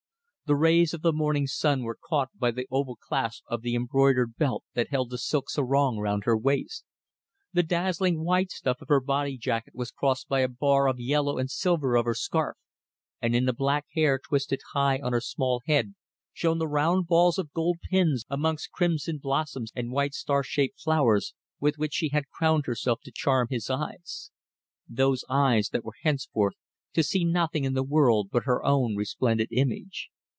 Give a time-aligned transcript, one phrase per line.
[0.47, 4.35] The rays of the morning sun were caught by the oval clasp of the embroidered
[4.35, 6.83] belt that held the silk sarong round her waist.
[7.53, 11.37] The dazzling white stuff of her body jacket was crossed by a bar of yellow
[11.37, 12.57] and silver of her scarf,
[13.21, 15.95] and in the black hair twisted high on her small head
[16.33, 21.33] shone the round balls of gold pins amongst crimson blossoms and white star shaped flowers,
[21.61, 24.31] with which she had crowned herself to charm his eyes;
[24.85, 26.55] those eyes that were henceforth
[26.91, 30.09] to see nothing in the world but her own resplendent image.